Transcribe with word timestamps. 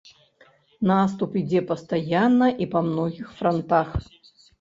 Наступ 0.91 1.35
ідзе 1.41 1.61
пастаянна 1.71 2.47
і 2.65 2.69
па 2.73 2.81
многіх 2.87 3.27
франтах. 3.43 3.93